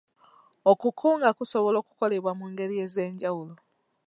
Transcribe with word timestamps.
Okukunga 0.71 1.29
kusobola 1.37 1.75
okukolebwa 1.79 2.31
mu 2.39 2.45
ngeri 2.51 2.75
ez'enjawulo. 2.85 3.53